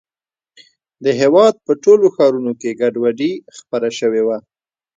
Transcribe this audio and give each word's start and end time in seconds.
د 1.03 1.05
هېواد 1.21 1.53
په 1.65 1.73
ټولو 1.83 2.05
ښارونو 2.15 2.51
کې 2.61 2.77
ګډوډي 2.81 3.31
خپره 3.57 3.87
شوې 3.99 4.21
وه. 4.27 4.37